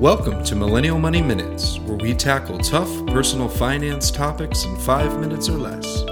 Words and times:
Welcome 0.00 0.42
to 0.44 0.56
Millennial 0.56 0.98
Money 0.98 1.20
Minutes, 1.20 1.78
where 1.80 1.98
we 1.98 2.14
tackle 2.14 2.56
tough 2.56 2.88
personal 3.08 3.50
finance 3.50 4.10
topics 4.10 4.64
in 4.64 4.74
five 4.78 5.20
minutes 5.20 5.46
or 5.50 5.58
less. 5.58 6.04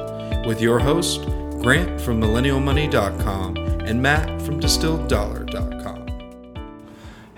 With 0.47 0.61
your 0.61 0.79
host, 0.79 1.23
Grant 1.63 1.99
from 1.99 2.21
MillennialMoney.com 2.21 3.57
and 3.57 4.03
Matt 4.03 4.43
from 4.43 4.61
DistilledDollar.com. 4.61 6.07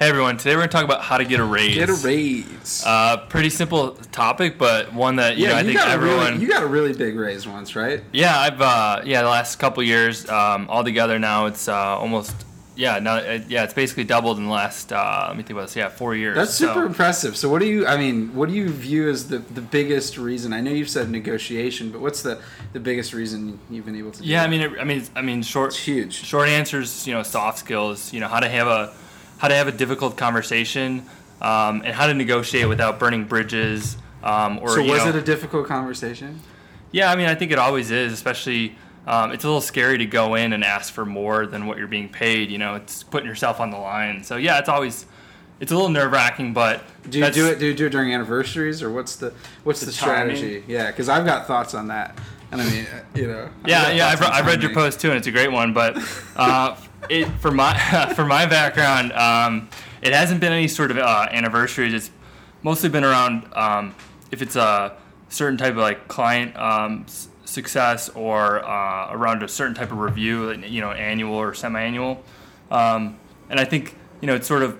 Hey 0.00 0.08
everyone, 0.08 0.38
today 0.38 0.56
we're 0.56 0.62
going 0.62 0.70
to 0.70 0.72
talk 0.72 0.84
about 0.84 1.02
how 1.02 1.18
to 1.18 1.24
get 1.24 1.38
a 1.38 1.44
raise. 1.44 1.76
Get 1.76 1.88
a 1.88 1.94
raise. 1.94 2.82
Uh, 2.84 3.18
pretty 3.28 3.50
simple 3.50 3.92
topic, 4.10 4.58
but 4.58 4.92
one 4.92 5.14
that 5.16 5.36
you 5.36 5.46
know 5.46 5.54
I 5.54 5.62
think 5.62 5.78
everyone. 5.78 6.32
Really, 6.32 6.40
you 6.40 6.48
got 6.48 6.64
a 6.64 6.66
really 6.66 6.94
big 6.94 7.14
raise 7.14 7.46
once, 7.46 7.76
right? 7.76 8.02
yeah, 8.12 8.36
I've 8.36 8.60
uh, 8.60 9.02
yeah 9.04 9.22
the 9.22 9.28
last 9.28 9.60
couple 9.60 9.84
years 9.84 10.28
um, 10.28 10.68
all 10.68 10.82
together 10.82 11.20
now 11.20 11.46
it's 11.46 11.68
uh, 11.68 11.96
almost 11.96 12.34
yeah 12.80 12.98
now 12.98 13.16
it, 13.16 13.44
yeah 13.48 13.62
it's 13.64 13.74
basically 13.74 14.04
doubled 14.04 14.38
in 14.38 14.44
the 14.46 14.50
last 14.50 14.92
uh, 14.92 15.26
let 15.28 15.36
me 15.36 15.42
think 15.42 15.52
about 15.56 15.66
this 15.68 15.76
yeah 15.76 15.88
four 15.88 16.14
years. 16.16 16.34
That's 16.34 16.54
super 16.54 16.80
So- 16.80 16.86
impressive. 16.86 17.36
So, 17.36 17.48
what 17.52 17.60
do 17.60 17.66
you? 17.66 17.86
I 17.86 17.96
mean, 17.96 18.34
what 18.34 18.48
do 18.48 18.54
you 18.54 18.68
view 18.70 19.08
as 19.08 19.28
the, 19.28 19.38
the 19.38 19.60
biggest 19.60 20.16
reason? 20.16 20.52
I 20.52 20.60
know 20.60 20.70
you've 20.70 20.88
said 20.88 21.10
negotiation, 21.10 21.90
but 21.92 22.00
what's 22.00 22.22
the, 22.22 22.40
the 22.72 22.80
biggest 22.80 23.12
reason 23.12 23.58
you've 23.70 23.84
been 23.84 23.96
able 23.96 24.12
to? 24.12 24.22
do 24.22 24.28
Yeah, 24.28 24.42
I 24.42 24.48
mean, 24.48 24.62
it, 24.62 24.72
I 24.80 24.84
mean, 24.84 25.02
I 25.14 25.22
mean, 25.22 25.42
short, 25.42 25.70
It's 25.74 25.84
huge. 25.84 26.14
Short 26.14 26.48
answers, 26.48 27.06
you 27.06 27.12
know, 27.14 27.22
soft 27.22 27.58
skills. 27.58 28.12
You 28.12 28.20
know, 28.20 28.28
how 28.28 28.40
to 28.40 28.48
have 28.48 28.66
a, 28.66 28.92
how 29.38 29.48
to 29.48 29.54
have 29.54 29.68
a 29.68 29.72
difficult 29.72 30.16
conversation, 30.16 31.04
um, 31.40 31.82
and 31.84 31.94
how 31.94 32.06
to 32.06 32.14
negotiate 32.14 32.68
without 32.68 32.98
burning 32.98 33.24
bridges. 33.24 33.96
Um, 34.22 34.58
or 34.62 34.70
So, 34.70 34.82
was 34.82 35.04
know, 35.04 35.10
it 35.10 35.16
a 35.16 35.22
difficult 35.22 35.66
conversation? 35.66 36.40
Yeah, 36.92 37.10
I 37.12 37.16
mean, 37.16 37.26
I 37.26 37.34
think 37.34 37.52
it 37.52 37.58
always 37.58 37.90
is, 37.90 38.12
especially. 38.12 38.76
Um, 39.06 39.32
it's 39.32 39.44
a 39.44 39.46
little 39.46 39.60
scary 39.62 39.98
to 39.98 40.06
go 40.06 40.34
in 40.34 40.52
and 40.52 40.62
ask 40.62 40.92
for 40.92 41.04
more 41.06 41.46
than 41.46 41.66
what 41.66 41.78
you're 41.78 41.86
being 41.88 42.08
paid. 42.08 42.50
You 42.50 42.58
know, 42.58 42.74
it's 42.74 43.02
putting 43.02 43.28
yourself 43.28 43.58
on 43.60 43.70
the 43.70 43.78
line. 43.78 44.22
So 44.22 44.36
yeah, 44.36 44.58
it's 44.58 44.68
always, 44.68 45.06
it's 45.58 45.72
a 45.72 45.74
little 45.74 45.88
nerve 45.90 46.12
wracking, 46.12 46.52
but 46.52 46.82
Do 47.08 47.18
you 47.18 47.30
do 47.30 47.46
it? 47.48 47.58
Do 47.58 47.66
you 47.66 47.74
do 47.74 47.86
it 47.86 47.90
during 47.90 48.12
anniversaries, 48.14 48.82
or 48.82 48.90
what's 48.90 49.16
the 49.16 49.32
what's 49.64 49.80
the, 49.80 49.86
The 49.86 49.92
strategy? 49.92 50.64
Yeah, 50.66 50.86
because 50.90 51.08
I've 51.08 51.24
got 51.26 51.46
thoughts 51.46 51.74
on 51.74 51.88
that, 51.88 52.18
and 52.52 52.60
I 52.60 52.70
mean, 52.70 52.86
uh, 52.86 53.00
you 53.18 53.26
know. 53.26 53.48
I've 53.64 53.68
Yeah, 53.68 53.90
yeah, 53.90 54.08
I've, 54.08 54.18
thoughts 54.18 54.30
re- 54.30 54.36
on 54.38 54.42
I've 54.42 54.46
read 54.46 54.62
your 54.62 54.74
post 54.74 55.00
too, 55.00 55.08
and 55.08 55.16
it's 55.18 55.26
a 55.26 55.32
great 55.32 55.50
one. 55.50 55.72
But 55.72 55.96
uh, 56.36 56.76
it 57.08 57.26
for 57.40 57.50
my 57.50 58.12
for 58.16 58.24
my 58.24 58.46
background, 58.46 59.12
um, 59.14 59.68
it 60.02 60.12
hasn't 60.12 60.40
been 60.40 60.52
any 60.52 60.68
sort 60.68 60.90
of 60.90 60.98
uh, 60.98 61.26
anniversaries. 61.30 61.94
It's 61.94 62.10
mostly 62.62 62.88
been 62.90 63.04
around 63.04 63.46
um, 63.54 63.94
if 64.30 64.42
it's 64.42 64.56
a 64.56 64.96
certain 65.30 65.56
type 65.58 65.72
of 65.72 65.78
like 65.78 66.06
client 66.08 66.54
um, 66.56 67.04
s- 67.06 67.28
success 67.50 68.08
or 68.10 68.64
uh, 68.64 69.12
around 69.12 69.42
a 69.42 69.48
certain 69.48 69.74
type 69.74 69.92
of 69.92 69.98
review, 69.98 70.52
you 70.52 70.80
know, 70.80 70.92
annual 70.92 71.34
or 71.34 71.52
semi-annual. 71.54 72.22
Um, 72.70 73.18
and 73.48 73.58
I 73.58 73.64
think 73.64 73.96
you 74.20 74.26
know 74.26 74.34
it's 74.34 74.46
sort 74.46 74.62
of 74.62 74.78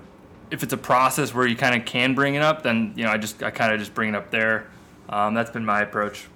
if 0.51 0.63
it's 0.63 0.73
a 0.73 0.79
process 0.79 1.35
where 1.35 1.47
you 1.47 1.57
kind 1.57 1.79
of 1.79 1.87
can 1.87 2.15
bring 2.15 2.35
it 2.35 2.43
up, 2.43 2.63
then 2.63 2.93
you 2.97 3.05
know 3.05 3.11
I 3.11 3.19
just 3.19 3.43
I 3.43 3.51
kind 3.51 3.73
of 3.73 3.79
just 3.81 3.95
bring 3.95 4.11
it 4.11 4.15
up 4.15 4.31
there. 4.31 4.69
Um, 5.09 5.35
that's 5.35 5.51
been 5.51 5.65
my 5.65 5.83
approach. 5.83 6.27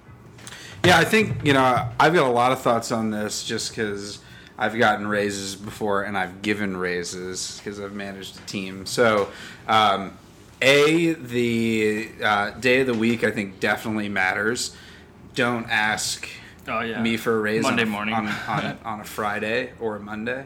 Yeah, 0.83 0.97
I 0.97 1.05
think 1.05 1.45
you 1.45 1.53
know 1.53 1.89
I've 1.99 2.13
got 2.13 2.27
a 2.27 2.31
lot 2.31 2.51
of 2.51 2.61
thoughts 2.61 2.91
on 2.91 3.09
this 3.09 3.43
just 3.43 3.69
because 3.69 4.19
I've 4.57 4.77
gotten 4.77 5.07
raises 5.07 5.55
before 5.55 6.03
and 6.03 6.17
I've 6.17 6.41
given 6.41 6.77
raises 6.77 7.57
because 7.57 7.79
I've 7.79 7.93
managed 7.93 8.37
a 8.37 8.41
team. 8.45 8.85
So, 8.85 9.29
um, 9.67 10.17
a 10.61 11.13
the 11.13 12.09
uh, 12.23 12.51
day 12.51 12.81
of 12.81 12.87
the 12.87 12.93
week 12.93 13.23
I 13.23 13.31
think 13.31 13.59
definitely 13.59 14.09
matters. 14.09 14.75
Don't 15.35 15.69
ask 15.69 16.27
Oh 16.67 16.79
yeah, 16.79 17.01
me 17.01 17.17
for 17.17 17.37
a 17.37 17.41
raise 17.41 17.61
Monday 17.63 17.83
on 17.83 17.87
a, 17.87 17.91
morning. 17.91 18.13
on, 18.15 18.27
on, 18.27 18.77
on 18.85 18.99
a 19.01 19.03
Friday 19.03 19.73
or 19.79 19.97
a 19.97 19.99
Monday. 19.99 20.45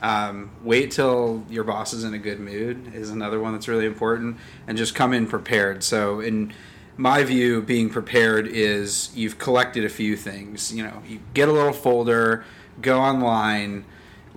Um, 0.00 0.50
wait 0.62 0.90
till 0.90 1.44
your 1.48 1.64
boss 1.64 1.94
is 1.94 2.04
in 2.04 2.12
a 2.12 2.18
good 2.18 2.38
mood 2.38 2.94
is 2.94 3.08
another 3.10 3.40
one 3.40 3.52
that's 3.54 3.66
really 3.66 3.86
important, 3.86 4.36
and 4.66 4.76
just 4.76 4.94
come 4.94 5.14
in 5.14 5.26
prepared. 5.26 5.82
So, 5.82 6.20
in 6.20 6.52
my 6.98 7.24
view, 7.24 7.62
being 7.62 7.88
prepared 7.88 8.46
is 8.46 9.10
you've 9.14 9.38
collected 9.38 9.84
a 9.84 9.88
few 9.88 10.16
things. 10.16 10.74
You 10.74 10.82
know, 10.84 11.02
you 11.08 11.20
get 11.32 11.48
a 11.48 11.52
little 11.52 11.72
folder, 11.72 12.44
go 12.82 13.00
online, 13.00 13.86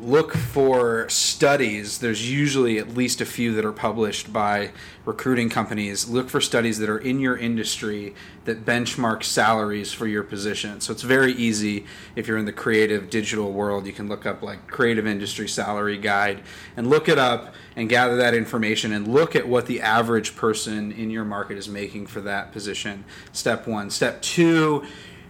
look 0.01 0.33
for 0.33 1.07
studies. 1.09 1.99
There's 1.99 2.29
usually 2.29 2.77
at 2.77 2.95
least 2.95 3.19
a 3.21 3.25
few 3.25 3.53
that 3.55 3.65
are 3.65 3.73
published 3.73 4.31
by 4.31 4.71
recruiting 5.05 5.49
companies. 5.49 6.07
Look 6.07 6.29
for 6.29 6.39
studies 6.39 6.79
that 6.79 6.89
are 6.89 6.97
in 6.97 7.19
your 7.19 7.37
industry 7.37 8.15
that 8.45 8.65
benchmark 8.65 9.23
salaries 9.23 9.91
for 9.91 10.07
your 10.07 10.23
position. 10.23 10.79
So 10.81 10.93
it's 10.93 11.01
very 11.01 11.33
easy 11.33 11.85
if 12.15 12.27
you're 12.27 12.37
in 12.37 12.45
the 12.45 12.53
creative 12.53 13.09
digital 13.09 13.51
world, 13.51 13.85
you 13.85 13.93
can 13.93 14.07
look 14.07 14.25
up 14.25 14.41
like 14.41 14.67
creative 14.67 15.05
industry 15.05 15.47
salary 15.47 15.97
guide 15.97 16.43
and 16.77 16.87
look 16.87 17.09
it 17.09 17.17
up 17.17 17.53
and 17.75 17.89
gather 17.89 18.15
that 18.15 18.33
information 18.33 18.93
and 18.93 19.07
look 19.07 19.35
at 19.35 19.47
what 19.47 19.65
the 19.65 19.81
average 19.81 20.35
person 20.35 20.91
in 20.91 21.09
your 21.09 21.25
market 21.25 21.57
is 21.57 21.67
making 21.67 22.07
for 22.07 22.21
that 22.21 22.51
position. 22.51 23.03
Step 23.33 23.67
1. 23.67 23.89
Step 23.89 24.21
2, 24.21 24.83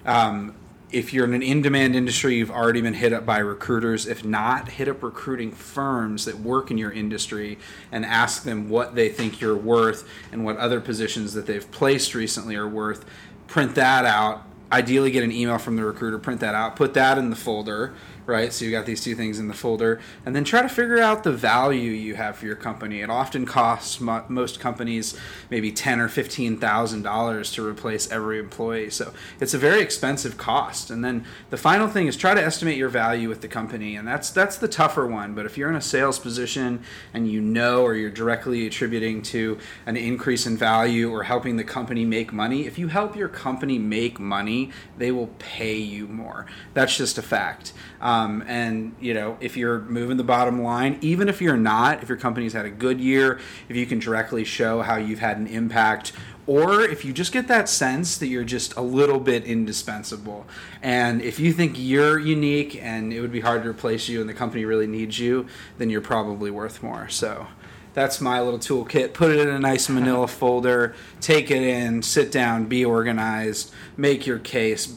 um, 0.06 0.56
if 0.91 1.13
you're 1.13 1.25
in 1.25 1.33
an 1.33 1.44
in-demand 1.44 1.95
industry, 1.95 2.35
you've 2.35 2.50
already 2.50 2.81
been 2.81 2.95
hit 2.95 3.13
up 3.13 3.25
by 3.25 3.38
recruiters. 3.38 4.07
If 4.07 4.25
not, 4.25 4.69
hit 4.69 4.88
up 4.88 5.03
recruiting 5.03 5.51
firms 5.51 6.25
that 6.25 6.39
work 6.39 6.72
in 6.72 6.77
your 6.77 6.91
industry 6.91 7.59
and 7.91 8.03
ask 8.05 8.44
them 8.44 8.69
what 8.69 8.95
they 8.95 9.09
think 9.09 9.39
you're 9.39 9.55
worth 9.55 10.07
and 10.31 10.44
what 10.44 10.57
other 10.57 10.81
positions 10.81 11.33
that 11.33 11.45
they've 11.45 11.69
placed 11.72 12.16
recently 12.16 12.55
are 12.55 12.67
worth. 12.67 13.05
Print 13.47 13.75
that 13.75 14.05
out. 14.05 14.44
Ideally, 14.72 15.11
get 15.11 15.23
an 15.23 15.31
email 15.31 15.57
from 15.57 15.75
the 15.75 15.83
recruiter. 15.83 16.17
Print 16.17 16.39
that 16.41 16.55
out. 16.55 16.75
Put 16.75 16.94
that 16.95 17.17
in 17.17 17.29
the 17.29 17.35
folder. 17.35 17.94
Right, 18.29 18.53
so 18.53 18.63
you 18.63 18.69
got 18.69 18.85
these 18.85 19.03
two 19.03 19.16
things 19.16 19.40
in 19.40 19.47
the 19.47 19.56
folder, 19.56 20.00
and 20.23 20.35
then 20.35 20.44
try 20.44 20.62
to 20.62 20.69
figure 20.69 21.00
out 21.00 21.23
the 21.23 21.31
value 21.31 21.90
you 21.90 22.13
have 22.13 22.38
for 22.38 22.45
your 22.45 22.56
company. 22.56 23.01
It 23.01 23.09
often 23.09 23.44
costs 23.44 24.00
mo- 24.00 24.23
most 24.29 24.59
companies 24.59 25.17
maybe 25.50 25.72
ten 25.72 26.00
or 26.00 26.07
fifteen 26.07 26.56
thousand 26.59 27.01
dollars 27.01 27.51
to 27.53 27.66
replace 27.66 28.12
every 28.12 28.38
employee. 28.38 28.91
So 28.91 29.13
it's 29.39 29.56
a 29.56 29.57
very 29.57 29.81
expensive 29.81 30.38
cost. 30.38 30.91
And 30.91 31.03
then 31.03 31.25
the 31.50 31.57
final 31.57 31.88
thing 31.88 32.06
is 32.06 32.16
try 32.16 32.35
to 32.35 32.44
estimate 32.44 32.78
your 32.78 32.89
value 32.89 33.29
with 33.29 33.41
the 33.41 33.47
company, 33.47 33.95
and 33.95 34.07
that's 34.07 34.29
that's 34.29 34.57
the 34.57 34.68
tougher 34.68 35.07
one. 35.07 35.34
But 35.34 35.47
if 35.47 35.57
you're 35.57 35.72
in 35.72 35.75
a 35.75 35.81
sales 35.81 36.19
position 36.19 36.84
and 37.16 37.28
you 37.31 37.41
know, 37.41 37.81
or 37.81 37.95
you're 37.95 38.12
directly 38.12 38.68
attributing 38.68 39.23
to 39.23 39.57
an 39.88 39.97
increase 39.97 40.45
in 40.45 40.56
value 40.56 41.12
or 41.12 41.23
helping 41.23 41.57
the 41.57 41.63
company 41.63 42.06
make 42.06 42.31
money, 42.31 42.68
if 42.68 42.78
you 42.78 42.89
help 42.89 43.16
your 43.16 43.29
company 43.29 43.79
make 43.79 44.19
money, 44.19 44.69
they 45.00 45.12
will 45.12 45.31
pay 45.39 45.78
you 45.78 46.07
more. 46.07 46.45
That's 46.75 46.95
just 46.95 47.18
a 47.18 47.23
fact. 47.23 47.73
Um, 48.00 48.19
Um, 48.19 48.44
and 48.47 48.96
you 49.00 49.13
know, 49.13 49.38
if 49.40 49.57
you're 49.57 49.80
moving 49.81 50.18
the 50.18 50.24
bottom 50.24 50.62
line, 50.62 50.97
even 51.02 51.30
if 51.30 51.41
you're 51.41 51.57
not, 51.57 52.03
if 52.03 52.09
your 52.09 52.18
company's 52.18 52.53
had 52.53 52.66
a 52.66 52.69
good 52.69 53.00
year, 53.00 53.40
if 53.68 53.75
you 53.75 53.85
can 53.85 54.00
directly 54.00 54.44
show 54.44 54.81
how 54.81 54.97
you've 54.97 55.19
had 55.19 55.38
an 55.38 55.47
impact, 55.47 56.12
or 56.47 56.81
if 56.81 57.06
you 57.06 57.13
just 57.13 57.31
get 57.31 57.47
that 57.47 57.69
sense 57.69 58.18
that 58.18 58.28
you're 58.28 58.44
just 58.44 58.75
a 58.75 58.81
little 58.81 59.19
bit 59.19 59.46
indispensable, 59.46 60.46
and 60.81 61.22
if 61.22 61.40
you 61.40 61.53
think 61.53 61.75
you're 61.78 62.19
unique 62.19 62.81
and 62.81 63.13
it 63.13 63.22
would 63.22 63.31
be 63.31 63.41
hard 63.41 63.63
to 63.63 63.69
replace 63.69 64.09
you, 64.09 64.22
and 64.22 64.30
the 64.30 64.34
company 64.34 64.66
really 64.66 64.88
needs 64.88 65.19
you, 65.19 65.47
then 65.78 65.90
you're 65.90 66.01
probably 66.01 66.51
worth 66.51 66.84
more. 66.84 67.07
So. 67.09 67.47
That's 67.96 68.22
my 68.22 68.40
little 68.40 68.59
toolkit. 68.59 69.13
Put 69.13 69.31
it 69.31 69.40
in 69.40 69.50
a 69.50 69.59
nice 69.59 69.90
manila 70.00 70.28
folder, 70.28 70.96
take 71.22 71.50
it 71.50 71.63
in, 71.63 72.03
sit 72.03 72.31
down, 72.31 72.68
be 72.68 72.86
organized, 72.86 73.74
make 73.97 74.28
your 74.28 74.38
case, 74.38 74.96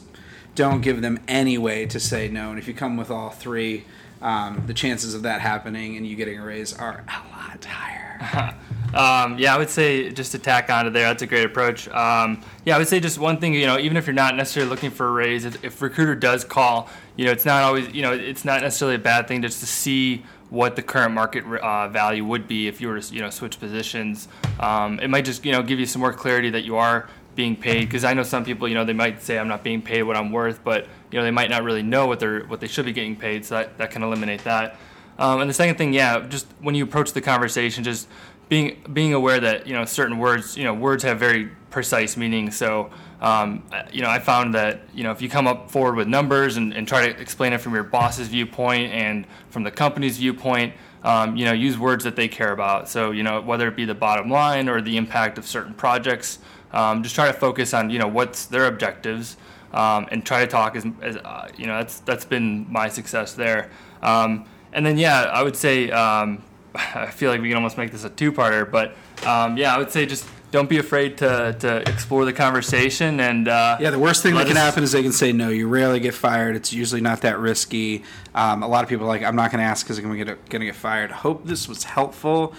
don't 0.55 0.81
give 0.81 1.01
them 1.01 1.19
any 1.27 1.57
way 1.57 1.85
to 1.87 1.99
say 1.99 2.27
no. 2.27 2.49
And 2.49 2.59
if 2.59 2.67
you 2.67 2.73
come 2.73 2.97
with 2.97 3.09
all 3.09 3.29
three, 3.29 3.85
um, 4.21 4.63
the 4.67 4.73
chances 4.73 5.13
of 5.13 5.23
that 5.23 5.41
happening 5.41 5.97
and 5.97 6.07
you 6.07 6.15
getting 6.15 6.39
a 6.39 6.43
raise 6.43 6.73
are 6.73 7.03
a 7.07 7.35
lot 7.35 7.65
higher. 7.65 8.55
Um, 8.93 9.39
yeah, 9.39 9.55
I 9.55 9.57
would 9.57 9.71
say 9.71 10.11
just 10.11 10.33
to 10.33 10.37
tack 10.37 10.69
onto 10.69 10.91
there, 10.91 11.07
that's 11.07 11.23
a 11.23 11.25
great 11.25 11.45
approach. 11.45 11.87
Um, 11.89 12.43
yeah, 12.63 12.75
I 12.75 12.77
would 12.77 12.87
say 12.87 12.99
just 12.99 13.17
one 13.17 13.39
thing, 13.39 13.55
you 13.55 13.65
know, 13.65 13.79
even 13.79 13.97
if 13.97 14.05
you're 14.05 14.13
not 14.13 14.35
necessarily 14.35 14.69
looking 14.69 14.91
for 14.91 15.07
a 15.07 15.11
raise, 15.11 15.45
if, 15.45 15.63
if 15.63 15.81
recruiter 15.81 16.13
does 16.13 16.43
call, 16.43 16.89
you 17.15 17.25
know, 17.25 17.31
it's 17.31 17.43
not 17.43 17.63
always, 17.63 17.91
you 17.91 18.03
know, 18.03 18.13
it's 18.13 18.45
not 18.45 18.61
necessarily 18.61 18.95
a 18.95 18.99
bad 18.99 19.27
thing 19.27 19.41
just 19.41 19.61
to 19.61 19.65
see 19.65 20.23
what 20.51 20.75
the 20.75 20.83
current 20.83 21.11
market 21.11 21.43
uh, 21.43 21.87
value 21.89 22.23
would 22.23 22.47
be 22.47 22.67
if 22.67 22.79
you 22.79 22.87
were 22.87 23.01
to, 23.01 23.13
you 23.15 23.19
know, 23.19 23.31
switch 23.31 23.59
positions. 23.59 24.27
Um, 24.59 24.99
it 24.99 25.07
might 25.07 25.25
just, 25.25 25.43
you 25.43 25.51
know, 25.51 25.63
give 25.63 25.79
you 25.79 25.87
some 25.87 25.99
more 25.99 26.13
clarity 26.13 26.51
that 26.51 26.63
you 26.63 26.77
are 26.77 27.09
being 27.35 27.55
paid 27.55 27.85
because 27.85 28.03
I 28.03 28.13
know 28.13 28.23
some 28.23 28.45
people, 28.45 28.67
you 28.67 28.75
know, 28.75 28.85
they 28.85 28.93
might 28.93 29.21
say 29.21 29.39
I'm 29.39 29.47
not 29.47 29.63
being 29.63 29.81
paid 29.81 30.03
what 30.03 30.15
I'm 30.15 30.31
worth, 30.31 30.63
but 30.63 30.87
you 31.11 31.17
know, 31.17 31.23
they 31.23 31.31
might 31.31 31.49
not 31.49 31.63
really 31.63 31.83
know 31.83 32.07
what 32.07 32.19
they're 32.19 32.45
what 32.45 32.59
they 32.59 32.67
should 32.67 32.85
be 32.85 32.93
getting 32.93 33.15
paid, 33.15 33.45
so 33.45 33.55
that, 33.55 33.77
that 33.77 33.91
can 33.91 34.03
eliminate 34.03 34.43
that. 34.43 34.77
Um, 35.17 35.41
and 35.41 35.49
the 35.49 35.53
second 35.53 35.77
thing, 35.77 35.93
yeah, 35.93 36.25
just 36.27 36.47
when 36.61 36.75
you 36.75 36.83
approach 36.83 37.13
the 37.13 37.21
conversation, 37.21 37.83
just 37.83 38.07
being 38.49 38.81
being 38.91 39.13
aware 39.13 39.39
that 39.39 39.67
you 39.67 39.73
know 39.73 39.85
certain 39.85 40.17
words, 40.17 40.57
you 40.57 40.63
know, 40.63 40.73
words 40.73 41.03
have 41.03 41.19
very 41.19 41.49
precise 41.69 42.17
meaning. 42.17 42.51
So, 42.51 42.91
um, 43.21 43.63
you 43.91 44.01
know, 44.01 44.09
I 44.09 44.19
found 44.19 44.53
that 44.55 44.81
you 44.93 45.03
know 45.03 45.11
if 45.11 45.21
you 45.21 45.29
come 45.29 45.47
up 45.47 45.71
forward 45.71 45.95
with 45.95 46.07
numbers 46.07 46.57
and, 46.57 46.73
and 46.73 46.87
try 46.87 47.11
to 47.11 47.19
explain 47.19 47.53
it 47.53 47.61
from 47.61 47.73
your 47.73 47.83
boss's 47.83 48.27
viewpoint 48.27 48.91
and 48.91 49.25
from 49.49 49.63
the 49.63 49.71
company's 49.71 50.17
viewpoint, 50.17 50.73
um, 51.03 51.35
you 51.35 51.45
know, 51.45 51.51
use 51.51 51.77
words 51.77 52.03
that 52.05 52.15
they 52.15 52.27
care 52.27 52.51
about. 52.51 52.89
So, 52.89 53.11
you 53.11 53.23
know, 53.23 53.41
whether 53.41 53.67
it 53.67 53.75
be 53.75 53.85
the 53.85 53.95
bottom 53.95 54.29
line 54.29 54.69
or 54.69 54.81
the 54.81 54.97
impact 54.97 55.37
of 55.37 55.45
certain 55.45 55.73
projects, 55.73 56.39
um, 56.73 57.03
just 57.03 57.15
try 57.15 57.27
to 57.27 57.33
focus 57.33 57.73
on 57.73 57.89
you 57.89 57.99
know 57.99 58.07
what's 58.07 58.45
their 58.45 58.65
objectives. 58.65 59.37
Um, 59.71 60.07
and 60.11 60.23
try 60.23 60.41
to 60.41 60.47
talk 60.51 60.75
as, 60.75 60.85
as 61.01 61.17
uh, 61.17 61.49
you 61.57 61.65
know 61.65 61.79
that's 61.79 61.99
that's 62.01 62.25
been 62.25 62.71
my 62.71 62.89
success 62.89 63.33
there. 63.33 63.71
Um, 64.03 64.45
and 64.71 64.85
then 64.85 64.99
yeah, 64.99 65.23
I 65.23 65.41
would 65.41 65.55
say 65.55 65.89
um, 65.89 66.43
I 66.75 67.07
feel 67.07 67.31
like 67.31 67.41
we 67.41 67.47
can 67.47 67.57
almost 67.57 67.77
make 67.77 67.91
this 67.91 68.03
a 68.03 68.09
two-parter, 68.09 68.69
but 68.69 68.95
um, 69.25 69.57
yeah, 69.57 69.73
I 69.73 69.77
would 69.79 69.91
say 69.91 70.05
just 70.05 70.27
don't 70.53 70.69
be 70.69 70.77
afraid 70.77 71.17
to, 71.17 71.55
to 71.59 71.77
explore 71.89 72.25
the 72.25 72.33
conversation 72.33 73.19
and 73.19 73.47
uh, 73.47 73.75
Yeah, 73.79 73.89
the 73.89 73.97
worst 73.97 74.21
thing 74.21 74.35
that 74.35 74.45
can 74.45 74.55
happen 74.55 74.83
is 74.83 74.91
they 74.91 75.01
can 75.01 75.11
say 75.11 75.31
no. 75.31 75.49
You 75.49 75.67
rarely 75.67 75.99
get 75.99 76.13
fired. 76.13 76.55
It's 76.55 76.71
usually 76.71 77.01
not 77.01 77.21
that 77.21 77.39
risky. 77.39 78.03
Um, 78.35 78.61
a 78.61 78.67
lot 78.67 78.83
of 78.83 78.89
people 78.89 79.05
are 79.05 79.09
like, 79.09 79.23
I'm 79.23 79.35
not 79.35 79.51
going 79.51 79.63
to 79.63 79.65
ask 79.65 79.83
because 79.83 79.97
I'm 79.97 80.15
going 80.15 80.37
to 80.37 80.59
get 80.59 80.75
fired. 80.75 81.09
Hope 81.09 81.45
this 81.45 81.67
was 81.67 81.85
helpful. 81.85 82.53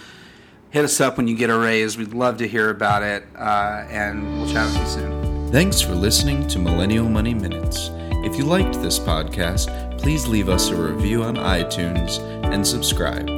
Hit 0.75 0.83
us 0.83 0.99
up 0.99 1.15
when 1.15 1.29
you 1.29 1.37
get 1.37 1.49
a 1.49 1.57
raise. 1.57 1.97
We'd 1.97 2.13
love 2.13 2.39
to 2.39 2.47
hear 2.49 2.69
about 2.69 3.01
it, 3.01 3.23
uh, 3.33 3.85
and 3.89 4.37
we'll 4.37 4.51
chat 4.51 4.69
with 4.73 4.81
you 4.81 4.87
soon. 4.87 5.49
Thanks 5.49 5.79
for 5.79 5.95
listening 5.95 6.49
to 6.49 6.59
Millennial 6.59 7.07
Money 7.07 7.33
Minutes. 7.33 7.91
If 8.25 8.37
you 8.37 8.43
liked 8.43 8.81
this 8.81 8.99
podcast, 8.99 9.69
please 10.01 10.27
leave 10.27 10.49
us 10.49 10.71
a 10.71 10.75
review 10.75 11.23
on 11.23 11.37
iTunes 11.37 12.19
and 12.51 12.67
subscribe. 12.67 13.29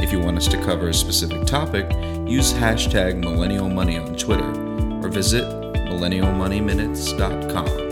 If 0.00 0.12
you 0.12 0.20
want 0.20 0.36
us 0.36 0.46
to 0.46 0.62
cover 0.62 0.90
a 0.90 0.94
specific 0.94 1.44
topic, 1.44 1.90
use 2.24 2.52
hashtag 2.52 3.18
Millennial 3.18 3.68
Money 3.68 3.98
on 3.98 4.14
Twitter 4.14 4.48
or 5.02 5.08
visit 5.08 5.42
millennialmoneyminutes.com. 5.42 7.85